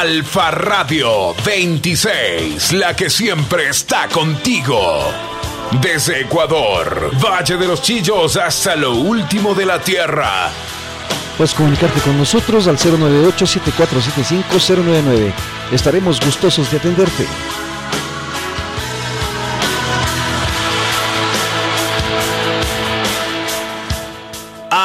[0.00, 5.12] Alfa Radio 26, la que siempre está contigo.
[5.82, 10.50] Desde Ecuador, Valle de los Chillos hasta lo último de la Tierra.
[11.36, 15.32] Puedes comunicarte con nosotros al 098-7475-099.
[15.72, 17.26] Estaremos gustosos de atenderte.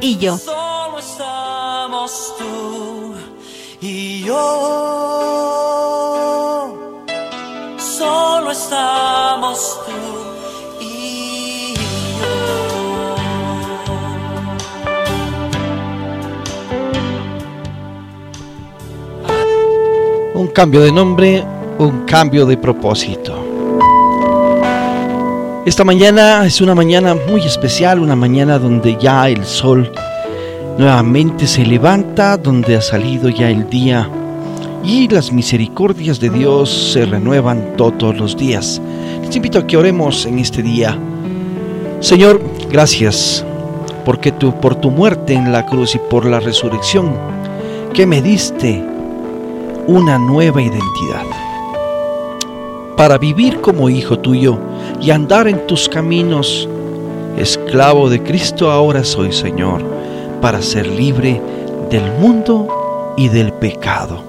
[0.00, 3.14] Solo estamos tú
[3.80, 4.34] y yo.
[7.78, 9.92] Solo estamos tú
[10.80, 12.80] y yo.
[20.34, 21.44] Un cambio de nombre,
[21.78, 23.43] un cambio de propósito.
[25.66, 29.90] Esta mañana es una mañana muy especial, una mañana donde ya el sol
[30.76, 34.10] nuevamente se levanta, donde ha salido ya el día
[34.84, 38.78] y las misericordias de Dios se renuevan todos los días.
[39.22, 40.98] Les invito a que oremos en este día.
[42.00, 43.42] Señor, gracias
[44.04, 47.16] porque tú por tu muerte en la cruz y por la resurrección
[47.94, 48.84] que me diste
[49.86, 51.43] una nueva identidad
[52.96, 54.58] para vivir como hijo tuyo
[55.00, 56.68] y andar en tus caminos.
[57.36, 59.82] Esclavo de Cristo ahora soy, Señor,
[60.40, 61.40] para ser libre
[61.90, 64.22] del mundo y del pecado.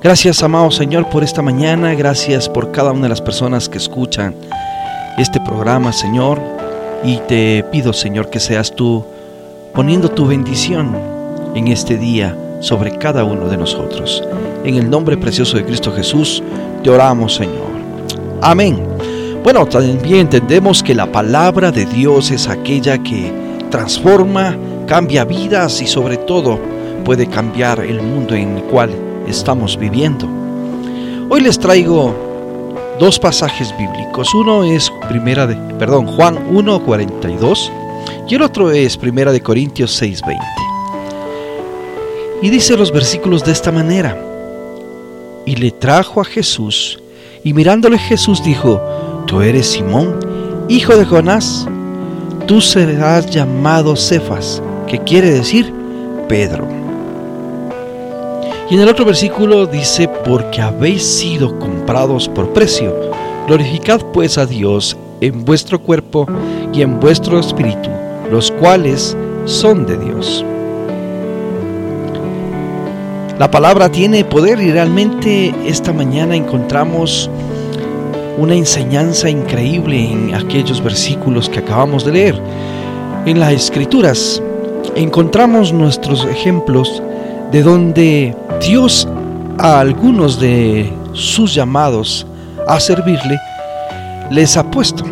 [0.00, 1.94] Gracias, amado Señor, por esta mañana.
[1.94, 4.34] Gracias por cada una de las personas que escuchan
[5.18, 6.40] este programa, Señor.
[7.02, 9.04] Y te pido, Señor, que seas tú
[9.74, 10.96] poniendo tu bendición
[11.54, 14.22] en este día sobre cada uno de nosotros.
[14.64, 16.42] En el nombre precioso de Cristo Jesús,
[16.82, 17.68] te oramos, Señor.
[18.40, 18.78] Amén.
[19.42, 23.32] Bueno, también entendemos que la palabra de Dios es aquella que
[23.70, 24.56] transforma,
[24.86, 26.58] cambia vidas y sobre todo
[27.04, 28.90] puede cambiar el mundo en el cual
[29.26, 30.28] estamos viviendo.
[31.30, 32.14] Hoy les traigo
[32.98, 34.34] dos pasajes bíblicos.
[34.34, 37.70] Uno es primera de, perdón, Juan 1:42
[38.28, 40.36] y el otro es Primera de Corintios 6:20.
[42.42, 44.16] Y dice los versículos de esta manera:
[45.48, 47.00] Y le trajo a Jesús,
[47.42, 48.82] y mirándole Jesús dijo:
[49.26, 50.20] Tú eres Simón,
[50.68, 51.66] hijo de Jonás,
[52.44, 55.72] tú serás llamado Cefas, que quiere decir
[56.28, 56.68] Pedro.
[58.68, 62.94] Y en el otro versículo dice, porque habéis sido comprados por precio,
[63.46, 66.26] glorificad pues a Dios en vuestro cuerpo
[66.74, 67.88] y en vuestro espíritu,
[68.30, 69.16] los cuales
[69.46, 70.44] son de Dios.
[73.38, 77.30] La palabra tiene poder y realmente esta mañana encontramos
[78.36, 82.42] una enseñanza increíble en aquellos versículos que acabamos de leer.
[83.26, 84.42] En las escrituras
[84.96, 87.00] encontramos nuestros ejemplos
[87.52, 89.06] de donde Dios
[89.56, 92.26] a algunos de sus llamados
[92.66, 93.38] a servirle
[94.32, 95.04] les ha puesto.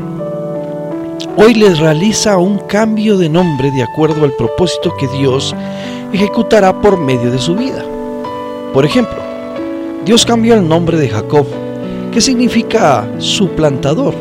[1.36, 5.54] Hoy les realiza un cambio de nombre de acuerdo al propósito que Dios
[6.12, 7.84] ejecutará por medio de su vida.
[8.72, 9.16] Por ejemplo,
[10.04, 11.46] Dios cambió el nombre de Jacob,
[12.12, 14.14] que significa suplantador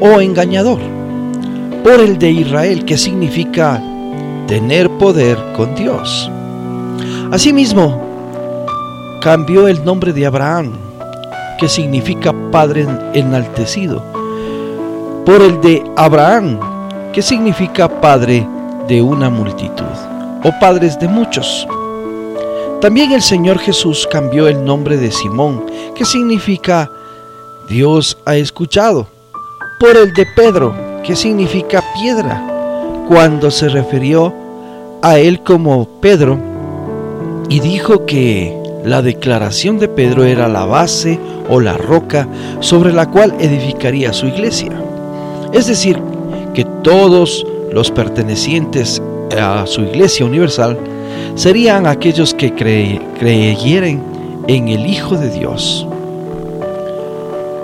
[0.00, 0.80] o engañador,
[1.84, 3.82] por el de Israel, que significa
[4.46, 6.30] tener poder con Dios.
[7.30, 8.00] Asimismo,
[9.20, 10.72] cambió el nombre de Abraham,
[11.58, 14.02] que significa padre enaltecido,
[15.24, 16.58] por el de Abraham,
[17.12, 18.46] que significa padre
[18.88, 19.84] de una multitud
[20.42, 21.66] o padres de muchos.
[22.82, 26.90] También el Señor Jesús cambió el nombre de Simón, que significa
[27.68, 29.06] Dios ha escuchado,
[29.78, 30.74] por el de Pedro,
[31.04, 32.44] que significa piedra,
[33.06, 34.34] cuando se refirió
[35.00, 36.40] a él como Pedro
[37.48, 38.52] y dijo que
[38.84, 42.26] la declaración de Pedro era la base o la roca
[42.58, 44.72] sobre la cual edificaría su iglesia.
[45.52, 46.00] Es decir,
[46.52, 49.00] que todos los pertenecientes
[49.40, 50.76] a su iglesia universal
[51.34, 54.02] serían aquellos que creyeran
[54.46, 55.86] en el Hijo de Dios.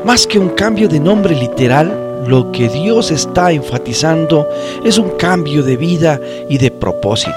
[0.05, 4.49] Más que un cambio de nombre literal, lo que Dios está enfatizando
[4.85, 7.33] es un cambio de vida y de propósito.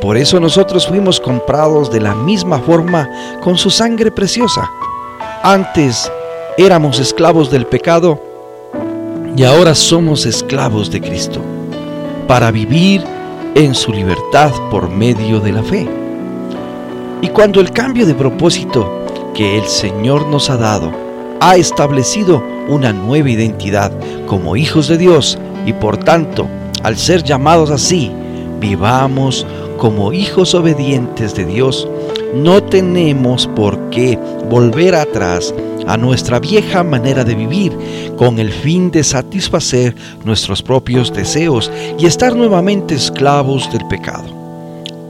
[0.00, 3.08] Por eso nosotros fuimos comprados de la misma forma
[3.42, 4.70] con su sangre preciosa.
[5.42, 6.10] Antes
[6.56, 8.20] éramos esclavos del pecado
[9.36, 11.40] y ahora somos esclavos de Cristo,
[12.26, 13.04] para vivir
[13.54, 15.88] en su libertad por medio de la fe.
[17.22, 19.04] Y cuando el cambio de propósito
[19.34, 20.92] que el Señor nos ha dado
[21.40, 23.92] ha establecido una nueva identidad
[24.26, 26.48] como hijos de Dios y por tanto,
[26.82, 28.12] al ser llamados así,
[28.60, 29.46] vivamos
[29.78, 31.88] como hijos obedientes de Dios,
[32.34, 34.18] no tenemos por qué
[34.48, 35.54] volver atrás
[35.86, 37.76] a nuestra vieja manera de vivir
[38.16, 39.94] con el fin de satisfacer
[40.24, 44.40] nuestros propios deseos y estar nuevamente esclavos del pecado.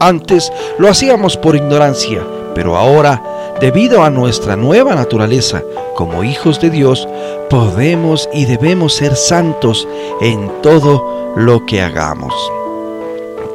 [0.00, 2.22] Antes lo hacíamos por ignorancia,
[2.54, 3.22] pero ahora,
[3.60, 5.62] debido a nuestra nueva naturaleza
[5.94, 7.06] como hijos de Dios,
[7.50, 9.86] podemos y debemos ser santos
[10.22, 12.32] en todo lo que hagamos.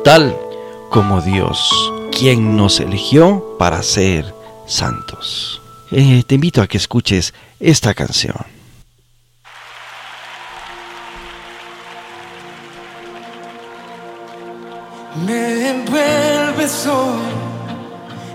[0.04, 0.38] Tal
[0.92, 1.68] como Dios,
[2.12, 4.34] quien nos eligió para ser
[4.68, 5.65] santos.
[5.92, 8.36] Eh, te invito a que escuches esta canción.
[15.26, 17.22] Me envuelves hoy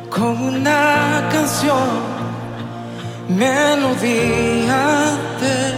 [0.08, 1.88] como una canción,
[3.28, 5.74] melodía de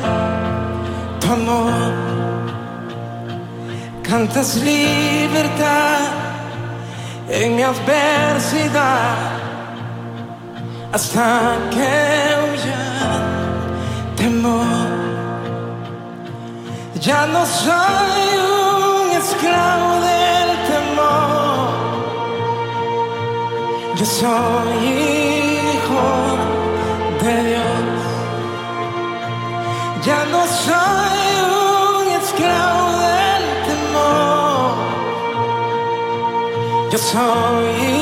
[1.20, 1.92] tu amor.
[4.02, 6.10] Cantas libertad
[7.28, 9.41] en mi adversidad
[10.92, 11.90] hasta que
[12.42, 12.84] huya
[14.16, 14.90] temor.
[17.00, 18.22] Ya no soy
[18.60, 21.70] un esclavo del temor,
[23.96, 24.76] yo soy
[25.72, 26.08] hijo
[27.22, 28.00] de Dios.
[30.06, 31.24] Ya no soy
[31.60, 34.74] un esclavo del temor,
[36.90, 38.01] yo soy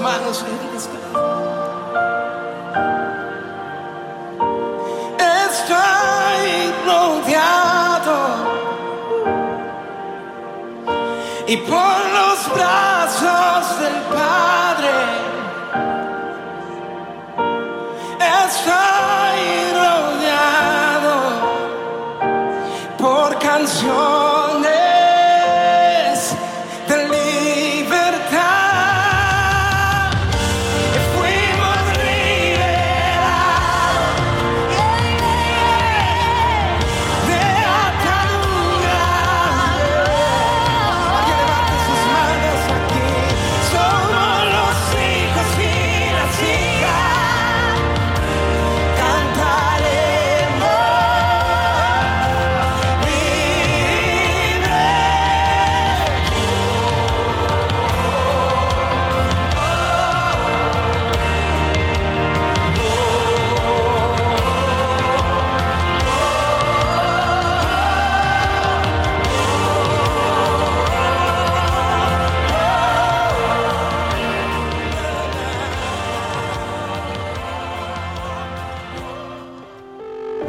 [0.00, 0.44] manos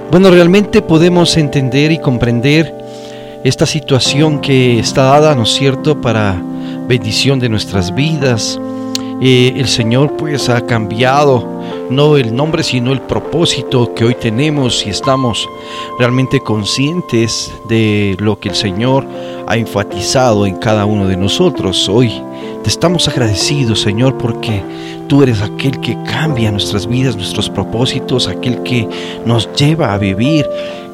[0.10, 2.74] Cuando realmente podemos entender y comprender
[3.44, 6.42] esta situación que está dada, ¿no es cierto?, para
[6.88, 8.60] bendición de nuestras vidas.
[9.22, 11.62] Eh, el Señor pues ha cambiado
[11.92, 15.48] no el nombre sino el propósito que hoy tenemos y estamos
[16.00, 19.06] realmente conscientes de lo que el Señor
[19.46, 21.88] ha enfatizado en cada uno de nosotros.
[21.90, 22.24] Hoy
[22.64, 24.62] te estamos agradecidos Señor porque
[25.08, 28.88] tú eres aquel que cambia nuestras vidas, nuestros propósitos, aquel que
[29.26, 30.46] nos lleva a vivir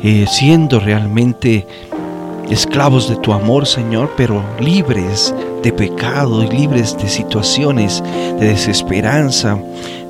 [0.01, 1.67] eh, siendo realmente
[2.49, 8.03] esclavos de tu amor, Señor, pero libres de pecado y libres de situaciones
[8.39, 9.57] de desesperanza,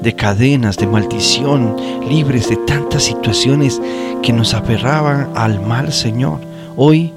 [0.01, 1.75] de cadenas, de maldición,
[2.09, 3.81] libres de tantas situaciones
[4.21, 6.39] que nos aferraban al mal, Señor.
[6.75, 7.13] Hoy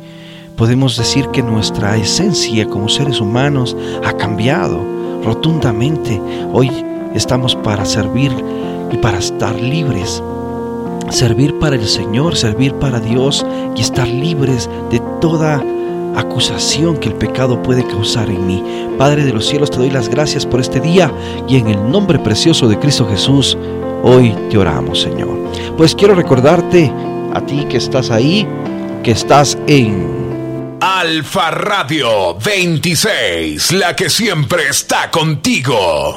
[0.59, 4.83] podemos decir que nuestra esencia como seres humanos ha cambiado
[5.25, 6.21] rotundamente.
[6.53, 6.71] Hoy
[7.15, 8.33] estamos para servir
[8.93, 10.23] y para estar libres
[11.11, 15.65] servir para el Señor, servir para Dios y estar libres de toda
[16.17, 18.62] acusación que el pecado puede causar en mí.
[18.99, 21.11] Padre de los cielos, te doy las gracias por este día
[21.49, 23.57] y en el nombre precioso de Cristo Jesús,
[24.03, 25.31] hoy te oramos, Señor.
[25.79, 26.93] Pues quiero recordarte
[27.33, 28.47] a ti que estás ahí,
[29.03, 30.27] que estás en
[30.80, 36.16] Alfa Radio 26, la que siempre está contigo.